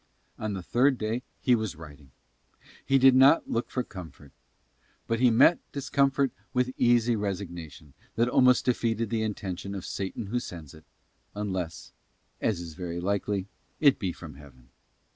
On 0.39 0.53
the 0.53 0.63
third 0.63 0.97
day 0.97 1.21
he 1.39 1.53
was 1.53 1.75
riding. 1.75 2.09
He 2.87 2.97
did 2.97 3.13
not 3.15 3.47
look 3.51 3.69
for 3.69 3.83
comfort. 3.83 4.31
But 5.05 5.19
he 5.19 5.29
met 5.29 5.59
discomfort 5.71 6.31
with 6.53 6.69
an 6.69 6.73
easy 6.79 7.15
resignation 7.15 7.93
that 8.15 8.27
almost 8.27 8.65
defeated 8.65 9.11
the 9.11 9.21
intention 9.21 9.75
of 9.75 9.85
Satan 9.85 10.25
who 10.25 10.39
sends 10.39 10.73
it, 10.73 10.85
unless 11.35 11.93
as 12.41 12.59
is 12.61 12.73
very 12.73 12.99
likely 12.99 13.47
it 13.79 13.99
be 13.99 14.11
from 14.11 14.33
Heaven. 14.37 14.69